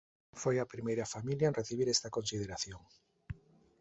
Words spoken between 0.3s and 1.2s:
Foi a primeira